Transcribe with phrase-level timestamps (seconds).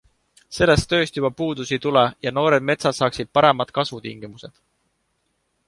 [0.57, 4.59] Sellest tööst juba puudus ei tule ja noored metsad saaksid paremad kasvutingimused.